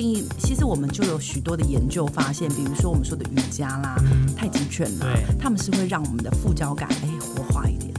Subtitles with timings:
[0.00, 5.06] 建议，其实我们就有许多的研究发现，比如说我们说的瑜伽啦、嗯、太极拳啦，
[5.38, 7.92] 他们是会让我们的副交感哎活化一点。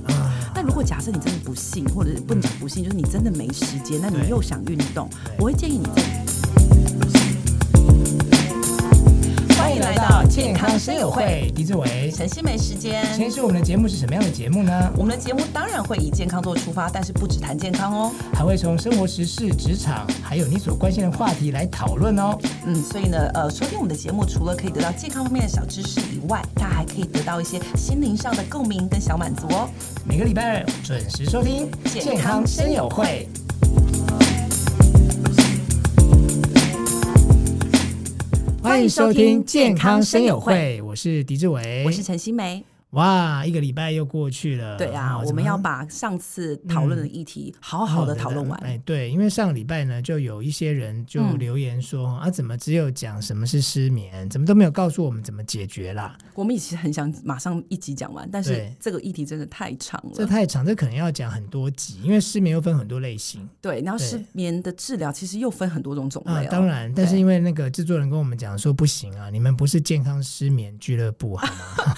[0.56, 6.31] 那、嗯、如果假设你真的不信，或者是不能讲不信，就是你真的没时间，那你又想运动，我会建议你在。
[10.32, 13.06] 健康生友会，狄志为、陈欣湄时间。
[13.12, 14.90] 今天是我们的节目是什么样的节目呢？
[14.96, 22.38] 我们的节目当然会以健康做出发，但是不只谈健康哦，还会从生活时事、职场，还有你所关心的话题来讨论哦。
[22.66, 29.70] 嗯，所以呢，呃，收听我们的节目，除了可以得到健康方面的小知识以外，它还可以得到一些心灵上的共鸣跟小满足哦。
[30.06, 33.28] 每个礼拜二准时收听健康生友会。
[38.62, 42.62] 欢迎收听健康声友会，我是狄志伟，我是陈欣湄。
[42.92, 44.78] 哇，一个礼拜又过去了。
[44.78, 48.60] 对啊，我们要把上次讨论的议题好好的讨论完。
[48.66, 56.18] 哎，对，因为上个礼拜呢，就有一些人就留言说、嗯、啊，怎么只有讲什么是失眠，怎么都没有告诉我们怎么解决啦？
[56.36, 60.12] 我们其实很想马上一集讲完，但是这个议题真的太长了。
[60.14, 63.48] 这太长，这可能要讲很多集，因为失眠又分很多类型。
[63.62, 66.44] 对，然后失眠的治疗其实又分很多种种类、哦啊。
[66.52, 71.48] 当然，但是因为那个制作人跟我们讲说不行啊，你们不是健康失眠俱乐部好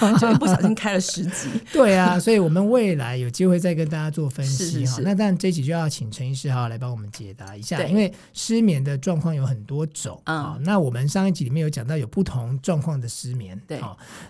[0.08, 0.14] 吗？
[0.22, 0.76] 就不小心。
[0.84, 4.98] 开了十集， 对啊，所以我们未来有机会再跟大家做分析哈。
[5.02, 10.64] 那当然这一集就要请陈医师好好来帮我们解答一下，因为失眠的状况有很多种啊、嗯。
[10.66, 13.80] 那我们上一集里面有讲到有不同状况的失眠，对。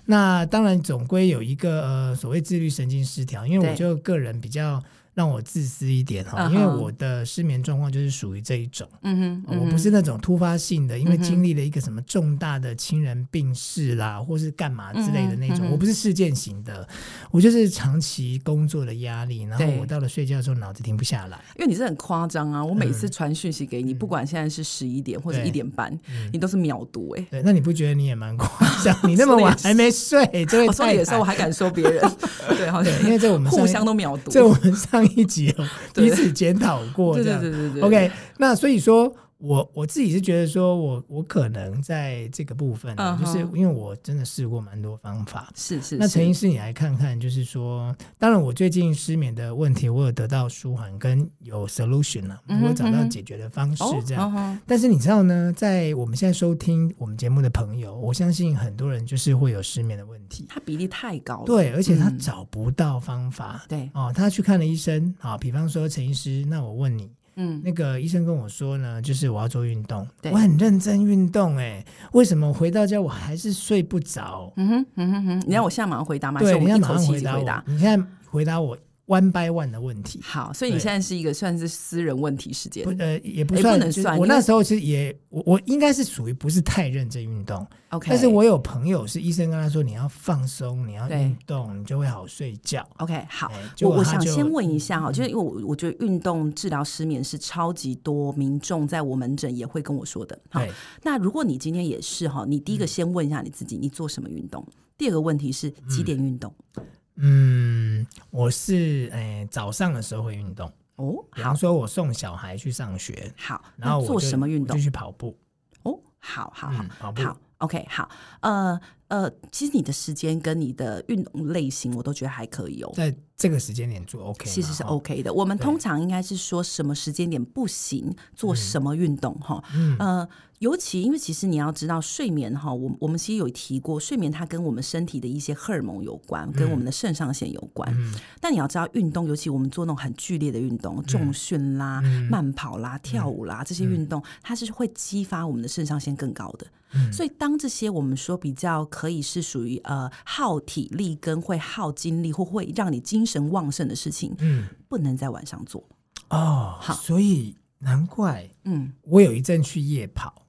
[0.05, 4.79] 那当然总归有一个呃所谓自律神经失调，因为我就个人比较。
[5.13, 8.87] 让我自私一点哈，因为我的失眠状况就是属于这一种。
[9.03, 15.67] 嗯哼，嗯，我不是那种突发性的，因为经历了一个什么重大的亲人病逝啦，或是干嘛之类的那种。
[15.67, 16.87] 嗯、我不是事件型的，
[17.29, 21.39] 我就是长期工作的压力，然后我到了睡觉的时候脑子停不下来。
[21.57, 25.95] 因为你是很夸张啊，我每次传讯息给你，嗯、不管现在是十一点或者一点半，
[26.31, 27.27] 你都是秒读哎、欸。
[27.29, 28.97] 对，那你不觉得你也蛮夸张？
[29.07, 30.67] 你那么晚还没睡，这位太太。
[30.67, 32.01] 我说你的时候我还敢说别人，
[32.57, 35.02] 对，好像因为在我们互相都秒读，在我们上。
[35.05, 35.65] 一集哦，
[35.95, 37.81] 彼此检讨过这样，对对对对对。
[37.81, 39.13] OK，那所以说。
[39.43, 43.19] 我我自己是觉得说我，我我可能在这个部分，uh -huh.
[43.19, 45.51] 就是因为我真的试过蛮多方法。
[45.53, 45.97] 是是，是。
[45.97, 54.33] 那陈医师，你来看看，就是说，当然我最近失眠的问题，我有得到舒缓跟有 solution 了，我有找到解决的方式这样。
[54.33, 54.57] Uh.
[54.65, 60.45] 但是你知道呢，在我们现在收听我们节目的朋友，我相信很多人就是会有失眠的问题。
[60.47, 61.45] 他比例太高了。
[61.45, 63.61] 对，而且他找不到方法。
[63.63, 63.89] 嗯、对。
[63.93, 65.13] 哦，他去看了医生。
[65.19, 67.11] 好，比方说陈医师，那我问你。
[67.35, 74.51] 嗯，那个医生跟我说呢，就是我要做运动，我很认真运动，哎，为什么回到家我还是睡不着？
[74.57, 76.39] 嗯哼，嗯哼哼，你让我现在马上回答吗？
[76.39, 77.63] 对，我一口气回答，回答。
[77.67, 78.77] 你现在回答我。
[79.05, 84.17] One by one 的问题，好，所以你现在是一个算是私人问题时间，不呃也不算，欸、不能算。
[84.17, 88.07] 我那时候其实也我我应该是属于不是太认真运动，OK。
[88.09, 92.87] 但是我有朋友是医生跟他说，你要放松，你要运动，你就会好睡觉。
[92.97, 100.39] OK，好，我我想先问一下哈，就是因为我我觉得运动治疗失眠是超级多民众在我门诊也会跟我说的。
[100.49, 100.65] 好，
[101.03, 104.65] 那如果你今天也是哈，你第一个先问一下你自己，你做什么运动？
[104.97, 106.53] 第二个问题是几点运动？
[106.77, 106.85] 嗯
[107.15, 111.23] 嗯，我是诶、欸、早上的时候会运动哦。
[111.33, 114.75] 比方说，我送小孩去上学，好，然后做什么运动？
[114.75, 115.37] 就去跑步。
[115.83, 117.21] 哦，好好好，嗯、跑步。
[117.21, 118.09] 好，OK，好。
[118.41, 118.79] 呃
[119.09, 122.91] 呃，其实你的时间跟你的运动类型，我都觉得还可以哦。
[122.95, 125.31] 在这个时间点做 OK，其实是 OK 的。
[125.31, 129.63] 我们通常应该是说什么时间点不行做什么运动哈。
[129.75, 129.95] 嗯。
[129.99, 130.29] 呃。
[130.63, 137.93] 尤其因为其实你要知道睡眠哈，我我们其实有提过，睡眠它跟我们身体的一些荷尔蒙有关，跟我们的肾上腺有关。
[137.97, 146.65] 嗯、但你要知道，运动尤其我们做那种很剧烈的运动，重训啦、嗯、慢跑啦、跳舞啦、嗯、这些运动，它是会激发我们的肾上腺更高的。
[146.93, 155.83] 嗯、所以当这些我们说比较可以是属于呃耗体力跟会耗精力或会让你精神旺盛的事情，嗯，不能在晚上做。
[156.29, 156.77] 哦。
[156.79, 160.42] 好，所以难怪，嗯，我有一阵去夜跑。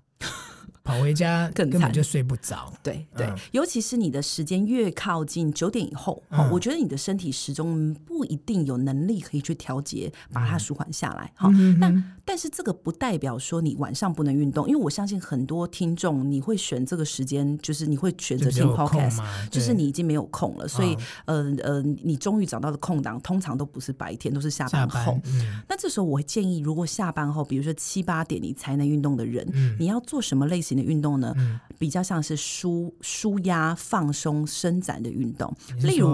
[0.85, 11.33] 跑回家根本就睡不着，对对、嗯，尤其是你的时间越靠近九点以后、嗯，我觉得你的身体始终不一定有能力可以去调节，把它舒缓下来。
[11.35, 20.95] 好、嗯，那但是这个不代表说你晚上不能运动，因为我相信很多听众你会选这个时间，就是你会选择听 podcast，就是你已经没有空了，所以
[21.25, 25.19] 呃呃，你终于找到的空档，通常都不是白天，都是下班后。
[25.67, 36.09] 那这时候我会建议，如果下班后，比如说七八点你才能运动的人、嗯，你要做什么类型的运动呢、嗯，比较像是舒舒压、放松、伸展的运动，例如，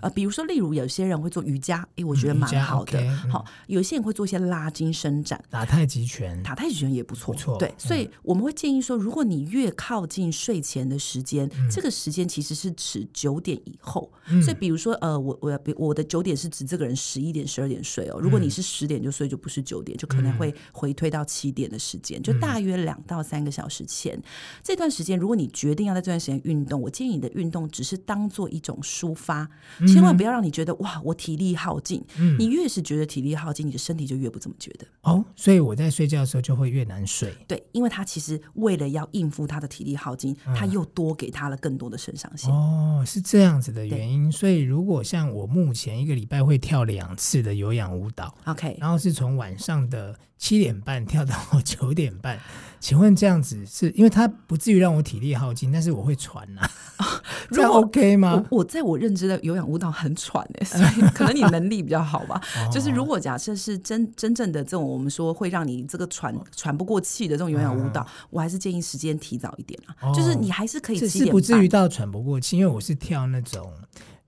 [0.00, 3.16] 呃，比如说，例如有些人会做瑜伽，哎，我觉得蛮好的。
[3.30, 7.32] 好，有些人会做一些拉筋伸展，打太极拳，打太极拳也不错。
[7.32, 14.12] 不错，对，所以我们会建议说，如果你越靠近睡前的时间，这个时间其实是指九点以后。
[14.42, 18.18] 所以，比如说，呃，我我我的九点是指这个人十一点、十二点睡哦。
[18.20, 24.20] 如果你是十点就睡，就不是九点，就可能会回推到七点的时间，就大约两到三个小时前
[24.62, 29.48] 这段时间，如果你决定要在这段时间运动，我建议你的运动只是当做一种抒发，
[29.86, 32.04] 千万不要让你觉得哇，我体力耗尽。
[32.38, 34.86] 你越是觉得体力耗尽，你的身体就越不这么觉得。
[35.02, 37.32] 哦，所以我在睡觉的时候就会越难睡。
[37.46, 42.52] 对，因为他其实为了要应付他的体力耗尽，他又多给他了更多的肾上腺。
[42.52, 44.30] 哦，是这样子的原因。
[44.30, 52.36] 所以如果像我目前一个礼拜会跳两次的有氧舞蹈，OK，然后是从晚上的七点半跳到九点半。
[52.80, 56.68] 请问这样子是因为它不至于让我体力耗尽，但是我会喘呐、啊
[56.98, 57.06] 哦，
[57.52, 58.44] 这样 OK 吗？
[58.50, 62.42] 我，我在我认知的有氧舞蹈很喘哎，所以 可能你能力比较好吧。
[62.72, 69.94] 就是如果假设是真真正的这种我们说会让你这个喘喘不过气的这种有氧舞蹈，我还是建议时间提早一点啊。
[70.00, 73.72] 哦、就是你还是可以七点半，是不至于到喘不过气，因为我是跳那种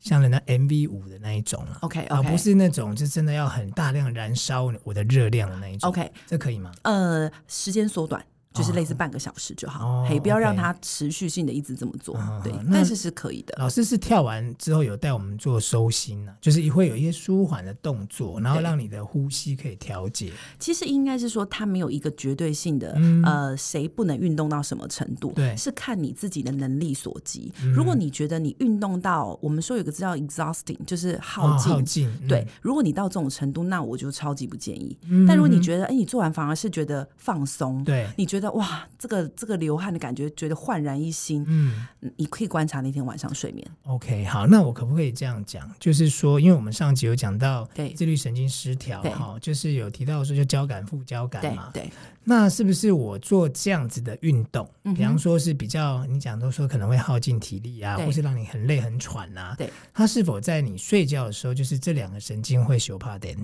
[0.04, 5.88] 像人家 MV 五的那一种 OK，而不是那种就真的要很大量燃烧我的热量的那一种。
[5.88, 6.70] OK，这可以吗？
[6.82, 8.22] 呃，时间缩短。
[8.54, 13.54] 就是类似半个小时就好，可以不要让它持续性的一直这么做，对，但是是可以的。
[13.58, 20.30] 老师是跳完之后有带我们做收心呢，就是会有一些舒缓的动作，然后让你的呼吸可以调节。
[20.60, 27.52] 其实应该是说，它没有一个绝对性的，呃，谁不能运动到什么程度，对，是看你自己的能力所及。
[27.74, 32.46] 如果你觉得你运动到，我们说有个字叫 exhausting，就是耗尽，耗尽，对。
[32.62, 34.96] 如果你到这种程度，那我就超级不建议。
[35.26, 38.43] 但如果你觉得，哎，你做完反而是觉得放松，对，你觉得。
[38.52, 41.44] 哇，这个这个流汗的感觉，觉得焕然一新。
[41.48, 41.86] 嗯，
[42.16, 43.66] 你可以观察那天晚上睡眠。
[43.84, 45.70] OK，好，那我可不可以这样讲？
[45.78, 51.70] 就是说，因为我们上集有讲到自律神经失调，哈，就是有提到说就交感副交感嘛。
[51.72, 51.90] 对，
[52.24, 59.54] 那是不是我做这样子的运动，比方说是比较你讲都说可能会耗尽体力啊，或是让你很累很喘啊？
[59.56, 63.36] 对，它是否在你睡觉的时候，就是这两个神经会休帕点？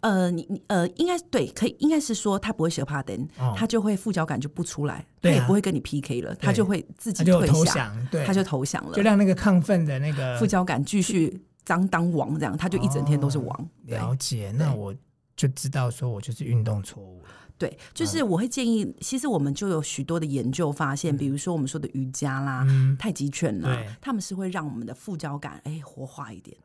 [0.00, 13.68] 呃，你你呃，应该对，可以，应该是说他不会 short pattern，他就会副交感就不出来，他也不会跟你 PK 了，他就会自己退下，对，他就投降了，就让那个亢奋的那个副交感继续当当王，这样他就一整天都是王。
[13.86, 14.94] 了解，那我
[15.38, 17.28] 就知道说我就是运动错误了。
[17.56, 22.64] 对，就是我会建议，其实我们就有许多的研究发现，比如说我们说的瑜伽啦、
[22.96, 26.56] 太极拳啦，他们是会让我们的副交感哎活化一点。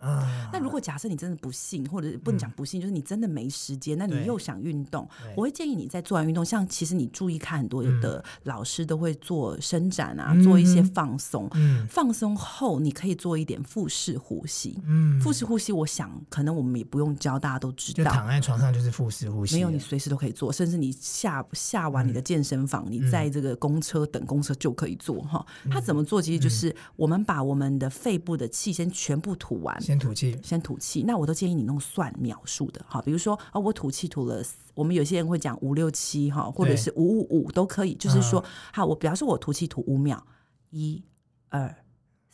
[0.52, 11.50] 那如果假设你真的不幸，或者不能讲不幸，就是你真的没时间，那你又想运动，我会建议你在做完运动，像其实你注意看很多的老师都会做伸展啊，做一些放松。
[11.90, 14.80] 放松后你可以做一点腹式呼吸。
[14.86, 20.83] 嗯腹式呼吸，我想可能我们也不用教，大家都知道，躺在床上就是腹式呼吸，没有你随时都可以做，甚至。
[20.83, 25.45] 你下下完你的健身房，嗯、你在这个公车等公车就可以做哈。
[25.71, 26.21] 他、嗯、怎么做？
[26.21, 31.04] 其实就是我们把我们的肺部的气先全部吐完，先吐气，先吐气。
[31.04, 34.44] 那我都建议你弄算秒数的哈，比如说啊，我吐气吐了，
[34.74, 37.95] 我们有些人会讲五六七哈，或者是五五五都可以。
[37.95, 38.44] 就是说，
[38.74, 40.25] 好，我比方说我吐气吐五秒，
[40.71, 41.01] 一
[41.48, 41.74] 二。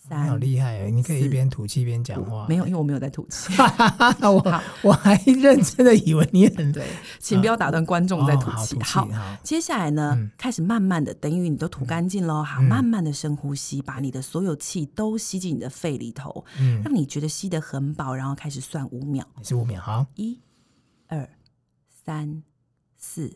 [0.07, 0.89] 你好厉害哎！
[0.89, 2.47] 你可以一边吐气一边讲话。
[2.47, 3.53] 没有，因为我没有在吐气。
[4.23, 6.87] 我我还认真的以为你很对，
[7.19, 8.79] 请不要打断观众在吐气。
[8.81, 9.07] 好，
[9.43, 16.43] 接下来呢，开始慢慢的，等于你都吐干净喽，好，慢慢的深呼吸，把你的所有气都吸进你的肺里头，
[16.83, 19.23] 让你觉得吸得很饱，然后开始算五秒。
[19.43, 20.39] 是五秒，好，一、
[21.07, 21.29] 二、
[22.03, 22.41] 三、
[22.97, 23.31] 四。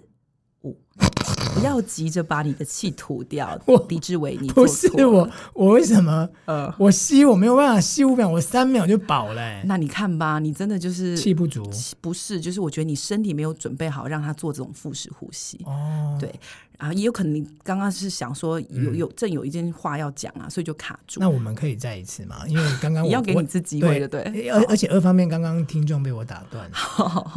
[1.54, 6.28] 不要急着把你的气吐掉， 我狄志为，你不是我，我为什么？
[6.46, 9.64] 呃，我吸我没有办法吸五秒，我三秒就饱了、欸。
[9.66, 11.64] 那你看吧，你真的就是气不足，
[12.02, 12.40] 不是？
[12.42, 15.60] 就是我觉得你身体没有准备好让他做这种腹式呼吸。
[15.66, 16.34] 哦，对。
[16.80, 21.20] 啊，也有可能你刚刚是想说有有正有一件话要讲啊，所以就卡住。
[21.20, 22.44] 那我们可以再一次吗？
[22.48, 24.50] 因为刚刚 你要给你自己机会的，对。
[24.50, 26.70] 而而且二方面，刚刚听众被我打断。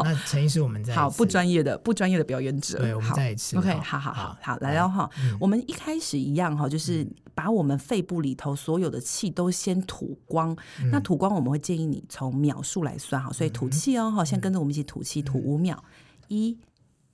[0.03, 3.57] 那陈医师，我们再好不专业的不专业的表演者，对，我们再一次。
[3.57, 5.11] OK，好好好好，来了哈。
[5.41, 10.57] 我们一开始一样哈，就是把我们肺部里头所有的气都先吐光。
[10.91, 15.83] 那吐光，我们会建议你从秒数来算哈，所以吐气哦，哈，先跟着我们一起吐气，吐五秒，
[16.29, 16.59] 一、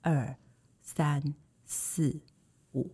[0.01, 0.35] 二、
[0.81, 1.33] 三。
[1.65, 2.19] 四
[2.73, 2.91] 五，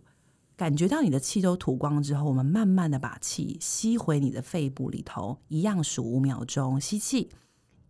[0.56, 7.28] 感觉到你的气都吐光之后，我们慢慢的把气吸回你的肺部里头，一样数五秒钟，吸气，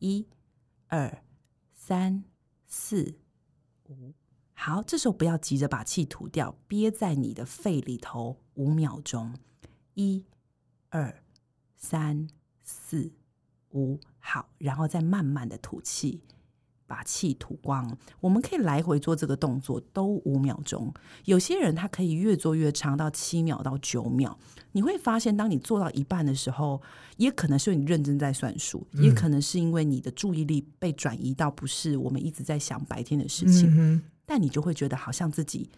[0.01, 0.27] 一、
[0.89, 1.23] 二、
[1.73, 2.25] 三、
[2.67, 3.15] 四、
[3.89, 4.15] 五，
[4.63, 9.35] 好，这时候不要急着把气吐掉，憋在你的肺里头五秒钟，
[9.95, 10.23] 一、
[10.91, 11.23] 二、
[11.79, 12.29] 三、
[12.63, 13.11] 四、
[13.71, 16.21] 五，好，然后再慢慢的吐气。
[16.87, 20.93] 把气吐光，我们可以来回做这个动作，都五秒钟。
[21.25, 24.37] 有些人他可以越做越长，到七秒到九秒。
[24.73, 26.83] 你会发现，当你做到一半的时候，
[27.17, 35.69] 也可能是你认真在算数，嗯、也可能是因为你的注意力被转移到不是我们一直在想白天的事情，那你就会觉得好像自己。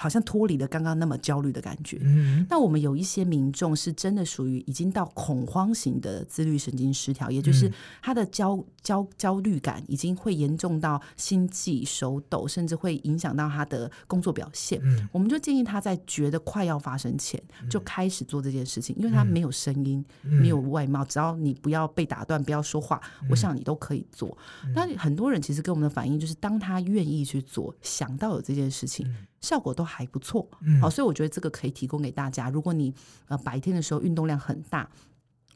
[0.00, 1.98] 好像脱离了刚刚那么焦虑的感觉。
[2.00, 14.80] 嗯，那我们有一些民众是真的属于已经到恐慌型的自律神经失调，也就是他的焦焦焦虑感已经会严重到心悸、手抖，甚至会影响到他的工作表现。
[14.82, 17.38] 嗯，我们就建议他在觉得快要发生前
[17.68, 24.34] 就开始做这件事情，因为他没有声音，没有外貌，只要你不要被打断，不要说话，我想你都可以做。
[24.74, 29.06] 那很多人其实给我们的反应就是，当他愿意去做，想到有这件事情。
[29.40, 32.48] 效果都还不错，嗯，好，所以我觉得这个可以提供给大家。
[32.48, 32.94] 如果你
[33.28, 34.88] 呃白天的时候运动量很大。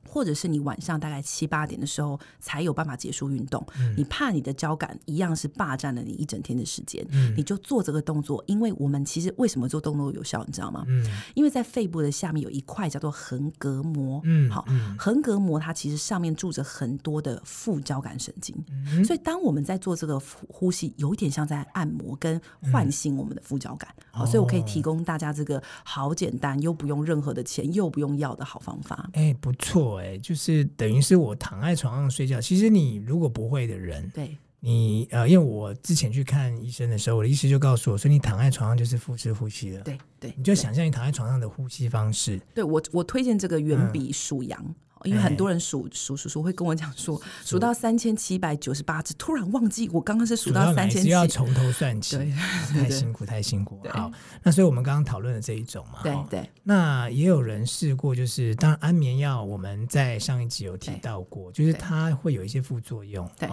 [0.08, 8.42] 或者是你晚上大概七八点的时候才有办法结束运动，嗯、你怕你的交感一样是霸占了你一整天的时间，嗯、你就做这个动作。
[8.46, 10.84] 因为我们其实为什么做动作有效，你知道吗？
[10.86, 14.64] 嗯、因为在肺部的下面有一块叫做横膈膜，嗯，好，
[14.98, 22.40] 横膈膜它其实上面住着很多的副交感神经，嗯、所以当我们在做这个呼吸，有点像在按摩跟
[22.72, 23.92] 唤醒我们的副交感。
[23.98, 29.08] 嗯、好，所以我可以提供大家这个好简单又不用任何的钱又不用药的好方法。
[29.12, 29.93] 哎、欸，不错。
[30.02, 32.40] 对，就是等于是我躺在床上睡觉。
[32.40, 39.82] 其实你如果不会的人，对你呃，因为我之前去看医生的时候，我的医师就告诉我说，你躺在床上就是腹式呼吸了。
[39.82, 42.40] 对对，你就想象你躺在床上的呼吸方式。
[42.54, 44.74] 对我，我推荐这个远比数羊。
[45.04, 52.32] 嗯因为很多人数数数数会跟我讲说，数到三千七百九十八只，突然忘记我刚刚是数到三千七，要从头算起，对，
[52.72, 53.80] 太辛苦，太辛苦。
[53.90, 54.10] 好，
[54.42, 56.50] 那所以我们刚刚讨论的这一种嘛，对对。
[56.62, 63.28] 那也有人试过，就是当然安眠药，我们在上一集有提到过，就是它会有一些副作用。
[63.38, 63.48] 对，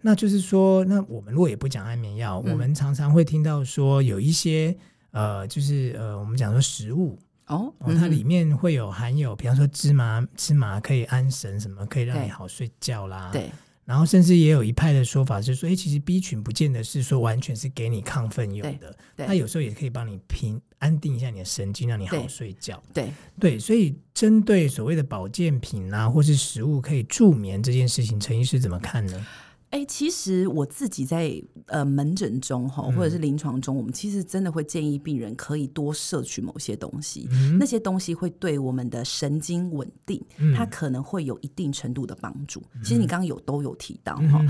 [0.00, 4.74] 那就是说，那我们如果也不讲安眠药，我们常常会听到说有一些
[5.10, 7.18] 呃，就是呃，我们讲说食物。
[7.48, 13.30] 哦，哦，它里面会有含有，比方说芝麻，芝麻可以安神，什么可以让你好睡觉啦。
[13.32, 13.50] 对，
[13.84, 22.82] 然后甚至也有一派的说法是说，哎，其实 B 群不见得是说完全是给你亢奋用的，它有时候也可以帮你平安定一下你的神经，让你好睡觉。
[22.92, 29.26] 对对，所以针对所谓的保健品啊，或是食物可以助眠这件事情，陈医师怎么看呢？
[29.70, 42.62] 哎，其实我自己在呃门诊中哈，或者是临床中，嗯、我们其实真的会建议病人可以多摄取某些东西，嗯、那些东西会对我们的神经稳定，嗯、它可能会有一定程度的帮助。
[42.74, 44.42] 嗯、其实你刚刚有都有提到哈，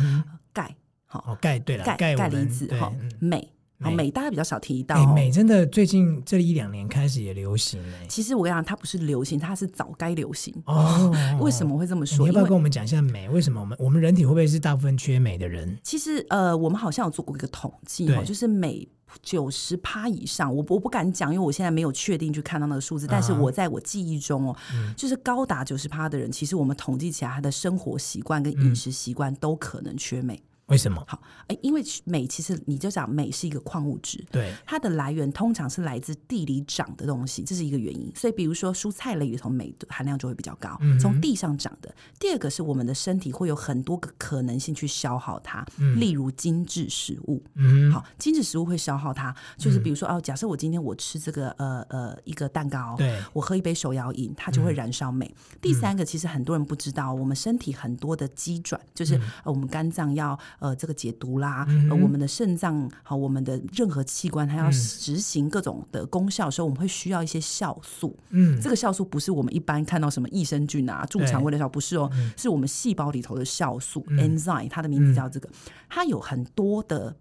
[0.53, 3.53] 钙，好，钙对了，钙钙离子哈，镁。
[3.81, 5.15] 好，美大家比较少提到。
[5.15, 7.81] 美真的最近这一两年开始也流行。
[8.09, 10.53] 其实我跟你讲，它不是流行，它是早该流行。
[10.67, 12.27] 哦，为什么会这么说？
[12.27, 13.29] 你要不要跟我们讲一下美？
[13.29, 15.79] 为什么我们我们人体会不会是大部分缺美的人？
[15.85, 18.89] 其实呃，我们好像有做过一个统计哈，就是美
[19.23, 23.07] 九十趴以上，我我不敢讲，因为我现在没有确定去看到那个数字。
[23.07, 24.57] 但是我在我记忆中哦，
[24.97, 30.43] 就是高达九十趴的人，其实我们统计起来，他的生活习惯跟饮食习惯都可能缺镁。
[30.69, 31.03] 为什么？
[31.07, 38.13] 好，哎，因为镁其实你就讲镁是一个矿物质，对，它的来源通常是来自地里长的东西，这是一个原因。
[38.15, 41.95] 所以，比如说蔬菜类里头镁的含量就会比较高，嗯、从地上长的。
[42.19, 47.43] 第二个是我们的身体会有很多个可能性去消耗它，嗯、例如精致食物。
[47.55, 55.27] 嗯哼，好，精致食物会消耗它，就是比如说哦，假设我今天我吃这个呃呃一个蛋糕，对，我喝一杯手摇饮，它就会燃烧镁。
[55.27, 60.39] 嗯、第三个，其实很多人不知道，我们身体很多的机转，就是、我们肝脏要。
[60.59, 62.01] 呃，这个解毒啦，嗯、哼。
[62.03, 68.17] 我们的肾脏好，我们的任何器官，它要执行各种的功效的时候，嗯、我们会需要一些酵素。
[68.31, 75.49] 嗯，这个酵素不是我们一般看到什么益生菌啊、助肠胃的酵，不是哦，嗯、是我们细胞里头的酵素、嗯、enzyme，它的名字叫这个，
[75.89, 77.15] 它有很多的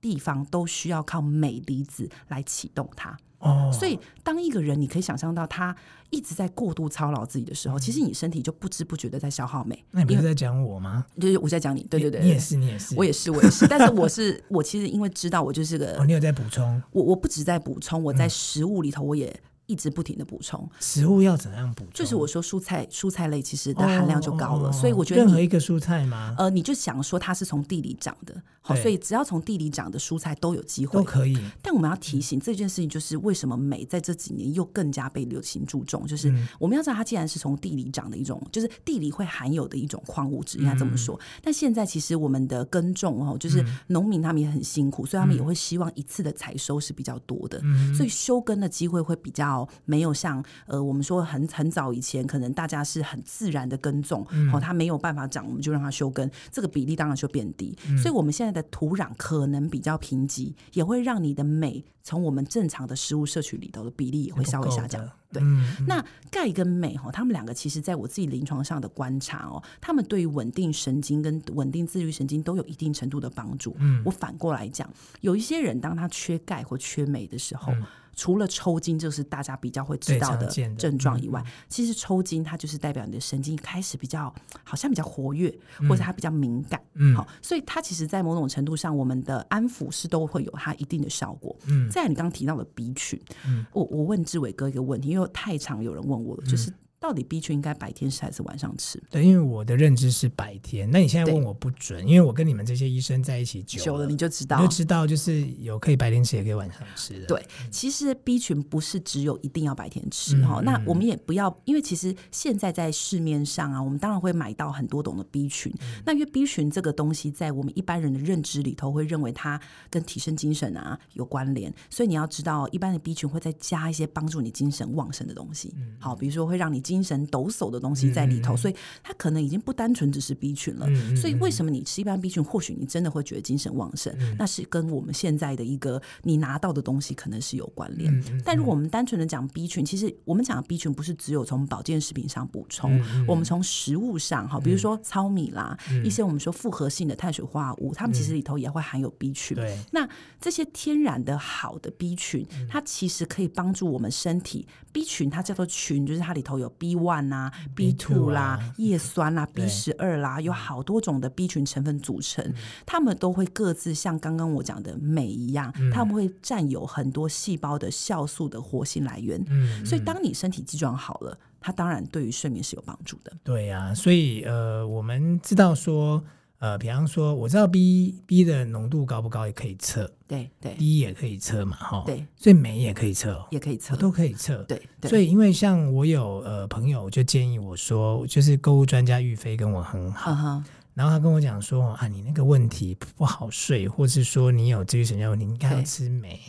[0.00, 3.16] 地方都需要靠镁离子来启动它。
[3.44, 5.74] 哦，所以当一个人，你可以想象到他
[6.10, 9.84] 一直在过度操劳自己的时候，其实你身体就不知不觉的在消耗美。
[9.90, 11.04] 那你不是在讲我吗？
[11.20, 13.66] 就是我在讲你，对对对，你也是，你也是，我也是，我也是。
[13.68, 16.82] 但是我是 我其实因为知道我就是个，哦，你有在补充？
[16.92, 19.34] 我我不止在补充，我在食物里头我也。
[19.66, 21.92] 一直不停的补充食物要怎样补充？
[21.94, 26.34] 就是我说蔬菜蔬菜类其实的含量就高了，所以我觉得任何一个蔬菜吗？
[26.38, 31.38] 呃，你就想说它是从地里长的，好，所以只要从地里长的蔬菜都有机会都可以。
[31.62, 41.18] 但我们要提醒这件事情，就是为什么美在这几年又更加被流行注重，就是我们要知道它既然是从地里长的一种，就是地里会含有的一种矿物质，应该这么说。
[41.42, 47.62] 但现在其实我们的耕种哦，就是农民他们也很辛苦，所以他们也会希望一次的采收是比较多的，
[47.96, 49.53] 所以休耕的机会会比较。
[49.54, 57.76] 较没有像呃我们说很很早以前可能大家是很自然的耕种，嗯、哦，它没有办法长，我们就让它休耕，这个比例当然就变低。
[57.88, 65.08] 嗯、所以我们现在的土壤可能比较贫瘠，也会让你的镁从我们正常的食物摄取里头的比例也会稍微下降。
[65.32, 65.42] 对，
[65.86, 73.74] 那钙跟镁哈，他们两个其实在我自己临床上的观察哦，他们对于稳定神经跟稳定自律神经都有一定程度的帮助。
[73.80, 74.88] 嗯，我反过来讲，
[75.22, 77.72] 有一些人当他缺钙或缺镁的时候。
[77.72, 77.84] 嗯
[78.14, 86.80] 除了抽筋，就是大家比较会知道的症状以外，嗯、其实抽筋它就是代表你的神经开始比较好像比较活跃，嗯、或者它比较敏感。
[86.94, 91.54] 嗯，好，所以它其实，在某种程度上，我们的安抚是都会有它一定的效果。
[91.66, 96.72] 嗯，再来你刚刚提到的鼻群，嗯，我我问志伟哥一个问题，因为太常有人问我了，就是。
[97.04, 98.98] 到底 B 群应该白天吃还是晚上吃？
[99.10, 100.90] 对，因为我的认知是白天。
[100.90, 107.26] 那你现在问我不准，因为我跟你们这些医生在一起久了，久了你就知道，就知道就是有可以白天吃，也可以晚上吃的。
[107.26, 110.62] 对，其实 B 群不是只有一定要白天吃哈。
[110.62, 115.70] 嗯、那我们也不要，因为其实现在在市面上啊，我们当然会买到很多种的 B 群。
[115.82, 125.74] 嗯、那因为 B 群这个东西，在我们一般人的认知里头，会认为它跟提升精神啊有关联，所以你要知道，一般的 B 群会再加一些帮助你精神旺盛的东西。
[125.76, 127.64] 嗯、好，比如说会让你精神抖擞。
[127.74, 130.86] 的东西在里头，嗯、所以它可能已经不单纯只是 B 群了。
[130.88, 134.14] 嗯、所以为什么你吃一般 B 群，或许你真的会觉得精神旺盛？
[134.18, 138.12] 嗯、那是跟我们现在的一个你拿到的东西可能是有关联。
[138.12, 149.56] 嗯、但如果我们单纯的讲 B 群，其实我们讲的 B 群不是只有从保健食品上补充，嗯、我们从食物上哈，比如说糙米啦，嗯、一些我们说复合性的碳水化合物，它们其实里头也会含有 B 群。
[149.56, 150.08] 对、嗯，那
[150.40, 154.68] 这些天然的好的 B 群，它其实可以帮助我们身体。
[154.92, 157.50] B 群它叫做群，就是它里头有 B one 啊。
[157.74, 162.52] B two 啦，叶酸 啦，B 十二啦，有好多种的 B 群成分组成，
[162.84, 169.42] 它们都会各自像刚刚我讲的镁一样，它们会占有很多细胞的酵素的活性来源。
[169.84, 173.32] 所以当你身体机状好了，它当然对于睡眠是有帮助的。
[173.42, 176.22] 对呀，所以呃，我们知道说。
[176.60, 184.80] 呃，比方说，我知道 B B 的浓度高不高也可以测，对对，D 也可以测嘛，哈，对，所以镁也可以测，也可以测，都可以测，对。
[185.02, 190.62] 所以，因为像我有呃朋友就建议我说，就是购物专家玉飞跟我很好，
[190.94, 196.40] 然后他跟我讲说啊，你那个问题不好睡，或是说你有自律神经问题，你应该要吃镁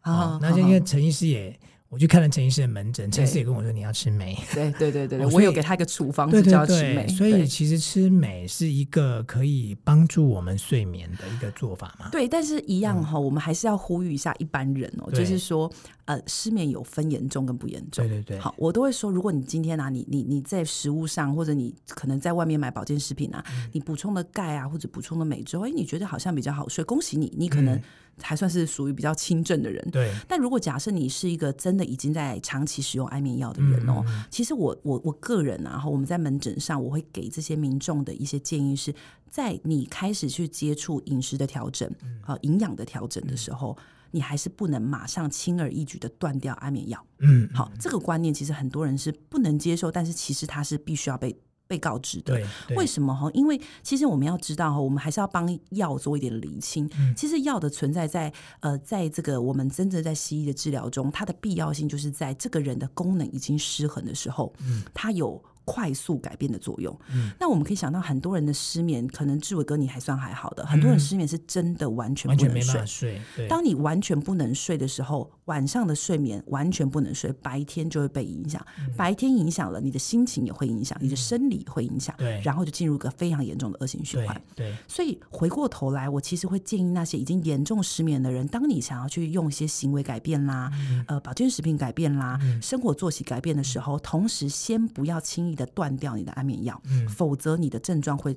[0.00, 0.38] 啊。
[0.42, 1.58] 那就因为陈医师也。
[1.94, 4.36] 我去看了陈医师的门诊，陈医师也跟我说，你要吃镁。
[4.52, 7.06] 对对对对，我有给他一个处方，就叫吃镁。
[7.06, 12.08] 所以其实吃镁是一个可以帮助我们睡眠的一个做法嘛。
[12.10, 15.70] 对，但是一样哈，我们还是要呼吁一下一般人哦，就是说，
[16.06, 18.06] 呃，失眠有分严重跟不严重。
[18.06, 18.38] 对对对。
[18.38, 27.80] 好，我都会说，如果你今天啊，你你你在食物上，或者你可能在外面买保健食品啊，你补充了钙啊，或者补充了镁之后，哎，你觉得好像比较好睡，恭喜你，你可能。
[28.22, 30.08] 还算是属于比较轻症的人，对。
[30.28, 38.94] 但如果假设你是一个真的已经在长期使用安眠药的人哦，嗯、其实我我我个人啊，然后我们在门诊上，我会给这些民众的一些建议是，
[39.28, 41.90] 在你开始去接触饮食的调整
[42.20, 43.84] 和营养的调整的时候，嗯、
[44.14, 47.04] 你还是不能马上轻而易举的断掉安眠药。
[47.18, 51.36] 嗯，好，这个观念其实很多人是不能接受，但是其实它是必须要被。
[51.66, 52.38] 被告知的，
[52.76, 53.28] 为什么哈？
[53.32, 56.86] 因为其实我们要知道哈，我们还是要帮药做一点厘清。
[56.98, 65.42] 嗯、其实药的存在在呃，在这个我们真正在西医的治疗中，它的必要性就是在这个人的功能已经失衡的时候，嗯，它有。
[65.64, 66.96] 快速改变的作用。
[67.12, 72.86] 嗯，那我们可以想到很多人的失眠，可能志伟哥你还算还好的，很多人失眠是真的完全不能睡。
[72.86, 78.64] 睡，当你完全不能睡的时候，晚上的睡眠完全不能睡，白天就会被影响。
[78.96, 82.14] 白天影响了你的心情，也会影响你的生理，会影响。
[82.18, 84.40] 对，然后就进入一个非常严重的恶性循环。
[84.54, 90.70] 对，所以回过头来，我其实会建议那些已经严重失眠的人，当你想要去用一些行为改变啦，
[91.06, 95.53] 呃，保健食品改变啦，生活作息改变的时候，同时先不要轻易。
[95.54, 98.36] 的断掉你的安眠药，嗯、否则你的症状会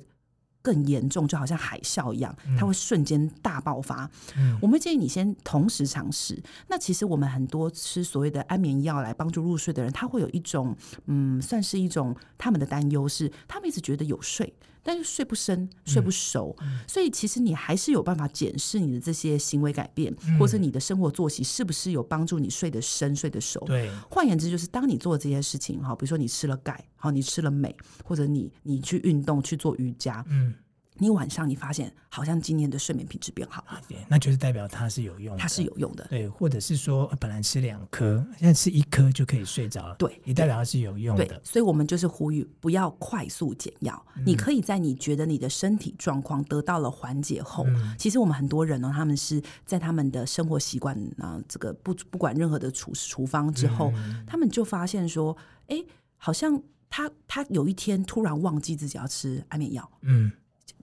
[0.61, 4.09] 更严重，就好像海啸一样，它会瞬间大爆发。
[4.35, 6.41] 嗯、我们建议你先同时尝试。
[6.67, 10.75] 那其实我们很多吃所谓的安眠药来帮助入睡的人，他会有一种
[11.05, 14.53] 嗯，算是一种他们的担忧是，他们一直觉得有睡。
[14.87, 23.59] 但是睡不深，睡不熟，嗯、所以其实你还是有办法检视你的这些行为改变，嗯、或者你的生活作息是不是有帮助你睡得深、睡得熟。
[23.65, 30.53] 对，换言之，就是当你做这些事情，哈，比如说你吃了钙，好，你吃了镁，或者你你去运动去做瑜伽，嗯，
[30.99, 41.25] 你晚上你发现好像今天的睡眠品质变好了，对，那就是代表它是有用的，它是有用的，对，或者是说本来吃两颗，现在吃一颗就可以睡着了，对，也代表它是有用的。
[41.25, 55.35] 对，所以我们就是呼吁不要快速减药，嗯、你可以在你觉得你的身体状况得到了缓解后，嗯、其实我们很多人呢、哦，他们是在他们的生活习惯啊，这个不不管任何的处处方之后，嗯、他们就发现说，
[55.67, 55.77] 哎，
[56.17, 60.31] 好像他他有一天突然忘记自己要吃安眠药，嗯。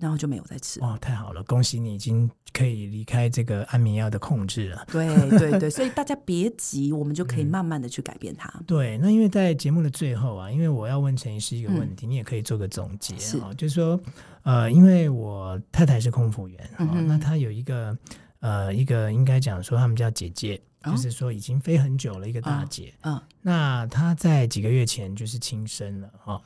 [0.00, 0.80] 然后就没有再吃。
[0.80, 4.86] 哇，太好了，恭喜你已经可以离开这个安眠药的控制了。
[4.90, 8.48] 对对对， 所以大家别急，我们就可以慢慢的去改变它。
[8.58, 13.54] 嗯、对，那因为在节目的最后啊，因为我要问陈医师一个问题，嗯、你也可以做个总结啊，是。
[13.56, 14.00] 就是说，
[14.42, 17.06] 呃，因为我太太是空服员，嗯、哼。
[17.06, 17.96] 那她有一个
[18.44, 20.60] 呃一个应该讲说他们叫姐姐。
[20.84, 26.42] 就是说已经飞很久了一个大姐，嗯，那她在几个月前就是轻生了哈。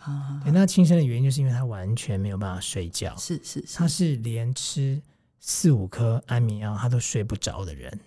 [0.46, 5.02] 那轻生的原因就是因为她完全没有办法睡觉，是是，她是连吃
[5.40, 7.98] 四五颗安眠药她都睡不着的人，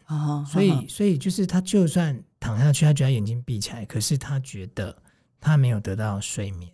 [0.48, 4.98] 所以所以就是她就算躺下去，她觉得眼睛闭起来，可是她觉得
[5.42, 6.72] 她没有得到睡眠，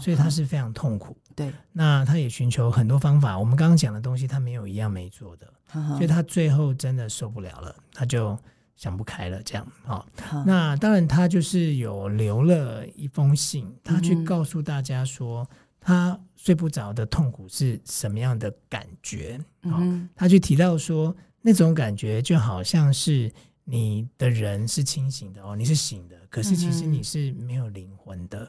[0.00, 1.16] 所以他是非常痛苦。
[1.34, 5.52] 对，那他也寻求很多方法，我们刚刚讲的东西他没有一样没做的，
[5.96, 8.38] 所以他最后真的受不了了，他就。
[8.76, 10.04] 想不开了，这样啊？
[10.30, 15.48] 哦、那当然，他就是有留了一封信，他去告诉大家说，
[15.80, 19.40] 他睡不着的痛苦是什么样的感觉。
[19.62, 23.32] 哦、他去提到说，那种感觉就好像是
[23.64, 28.46] 你的人是清醒的哦，你是醒的，可是其实你是没有灵魂的，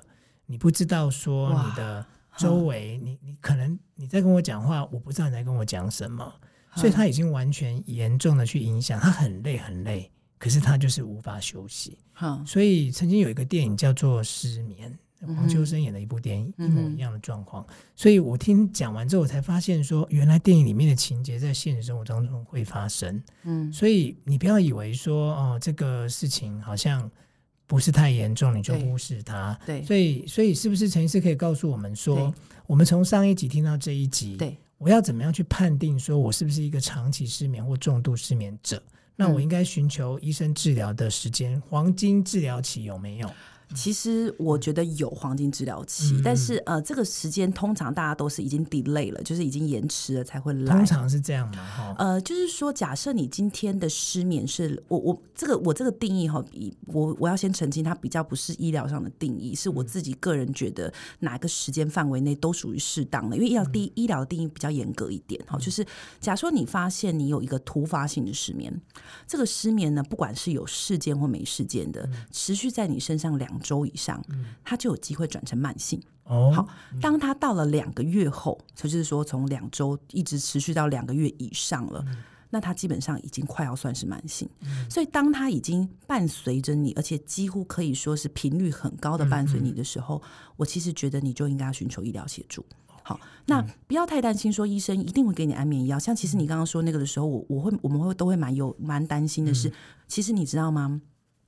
[0.47, 2.03] 你不知道说你的
[2.37, 6.33] 周围，你你可能你在跟我讲话，我不知道你在跟我讲什么，
[6.75, 10.11] 所以他已经完全严重的去影响，他很累很累。
[10.39, 14.95] 可是他就是无法休息，好所以曾经有一个电影叫做《失眠》，
[15.35, 17.65] 黄秋生演的一部电影，嗯、一模一样的状况。
[17.95, 23.19] 所以我听讲完之后，我才发现说，原来电影里面的情节在现实生活当中会发生。
[23.45, 27.09] 嗯，所以你不要以为说哦，这个事情好像
[27.67, 29.59] 不是太严重，你就忽视它。
[29.65, 32.33] 对，所以所以是不是陈医师可以告诉我们说，
[32.65, 38.81] 我们从上一集听到这一集，对，我要怎么样去判定说我是不是一个长期失眠或重度失眠者？
[39.15, 43.29] 那我应该寻求医生治疗的时间，黄金治疗期有没有？
[43.75, 50.73] 其实我觉得有黄金治疗期，嗯、但是呃，这个时间通常大家都是已经 delay 了，就是已经延迟了才会来。
[50.73, 51.93] 通常是这样吗？
[51.97, 65.59] 呃，就是说，假设你今天的失眠是我我这个我这个定义哈，比我我要先澄清，它比较不是医疗上的定义，是我自己个人觉得哪个时间范围内都属于适当的，因为医疗第医疗的定义比较严格一点哈。
[65.59, 65.85] 就是
[66.21, 68.81] 假说你发现你有一个突发性的失眠，
[69.27, 73.56] 这个失眠呢，不管是有事件或没事件的，持续在你身上两。
[73.59, 74.23] 周以上，
[74.63, 76.01] 它就有机会转成慢性。
[76.23, 76.67] 哦，好，
[77.01, 82.17] 当它到了两个月后，就是说从两周一直持续到两个月以上了，嗯、
[82.49, 84.49] 那它基本上已经快要算是慢性。
[84.59, 92.65] 嗯、所以，当它已经伴随着你，而且几乎可以说是频率很高的伴随你的时候，嗯嗯、我其实觉得你就应该要寻求医疗协助。
[93.03, 95.97] 好，那不要太担心说医生一定会给你安眠药。
[95.97, 99.73] 像其实你刚刚说那个的时候，我我会我们会都会蛮有蛮担心的是，嗯、
[100.09, 101.01] 其实你知道吗？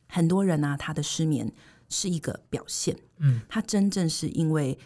[0.08, 1.52] 很多人啊，他的失眠。
[1.90, 4.78] 是一个表现，嗯，他真正是因为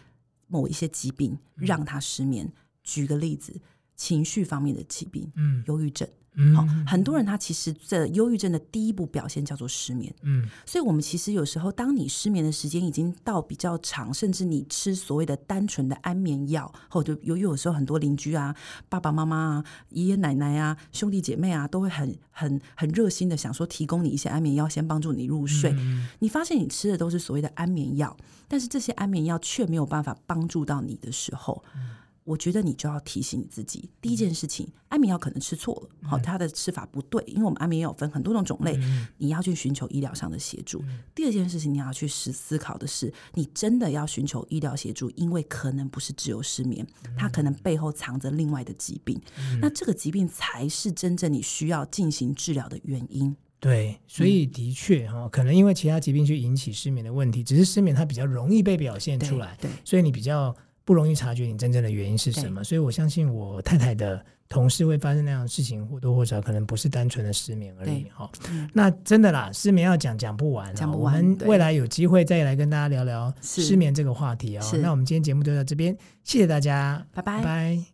[0.46, 2.46] 某一些疾病让他失眠。
[2.46, 3.54] 嗯、举个例子，
[3.94, 6.08] 情绪方面的疾病，嗯，忧郁症。
[6.54, 10.12] 好，很多人他其实这忧郁症的第一步表现叫做失眠。
[10.22, 18.54] 嗯，所以我们其实有时候，当你失眠的时间已经到比较长，甚至你吃所谓的单纯的安眠药，或者有有时候很多邻居啊、
[18.88, 25.72] 爸爸妈妈啊、爷爷奶奶啊、兄弟姐妹啊，都会很很很热心的想说提供你一些安眠药，先帮助你入睡。
[25.78, 28.16] 嗯，你发现你吃的都是所谓的安眠药，
[28.48, 31.62] 但是这些安眠药却没有办法帮助到你的时候。
[31.76, 31.90] 嗯
[32.24, 38.78] 我觉得你就要提醒你自己，第一件事情，安眠药可能吃错了，好，它的吃法不对，因为我们安眠药分很多种种类，
[39.18, 40.82] 你要去寻求医疗上的协助。
[41.14, 49.20] 第二件事情，你要去思思考的是，你真的要寻求医疗协助，因为可能不是只有失眠，它可能背后藏着另外的疾病，
[49.60, 53.36] 那这个疾病才是真正你需要进行治疗的原因。
[53.60, 60.56] 对，所以的确哈，可能因为其他疾病去引起失眠的问题，只是失眠它比较容易被表现出来，对，所以你比较。
[60.84, 68.30] 不容易察觉你真正的原因是什么，所以我相信我太太的同事会发生那样的事情，或多或少可能不是单纯的失眠而已哈。
[68.72, 71.16] 那真的啦，失眠要讲讲不完，讲不完。
[71.16, 74.64] 我们未来有机会再来跟大家聊聊失眠这个话题啊。
[74.82, 77.38] 那我们今天节目就到这边，谢谢大家，拜拜。
[77.38, 77.93] 拜拜。